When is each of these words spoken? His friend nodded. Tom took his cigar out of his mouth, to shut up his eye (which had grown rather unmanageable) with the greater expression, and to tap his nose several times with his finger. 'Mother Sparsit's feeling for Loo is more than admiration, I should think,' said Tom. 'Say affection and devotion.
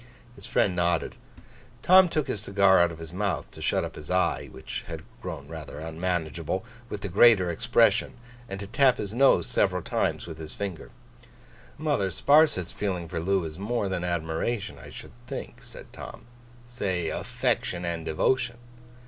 His 0.33 0.47
friend 0.47 0.75
nodded. 0.75 1.13
Tom 1.83 2.09
took 2.09 2.25
his 2.25 2.41
cigar 2.41 2.79
out 2.79 2.91
of 2.91 2.97
his 2.97 3.13
mouth, 3.13 3.51
to 3.51 3.61
shut 3.61 3.83
up 3.83 3.93
his 3.95 4.09
eye 4.09 4.47
(which 4.51 4.83
had 4.87 5.03
grown 5.21 5.47
rather 5.47 5.77
unmanageable) 5.77 6.65
with 6.89 7.01
the 7.01 7.07
greater 7.07 7.51
expression, 7.51 8.13
and 8.49 8.59
to 8.59 8.65
tap 8.65 8.97
his 8.97 9.13
nose 9.13 9.45
several 9.45 9.83
times 9.83 10.25
with 10.25 10.39
his 10.39 10.55
finger. 10.55 10.89
'Mother 11.77 12.09
Sparsit's 12.09 12.71
feeling 12.71 13.07
for 13.07 13.19
Loo 13.19 13.43
is 13.43 13.59
more 13.59 13.89
than 13.89 14.03
admiration, 14.03 14.79
I 14.79 14.89
should 14.89 15.11
think,' 15.27 15.61
said 15.61 15.93
Tom. 15.93 16.25
'Say 16.65 17.09
affection 17.09 17.85
and 17.85 18.03
devotion. 18.03 18.57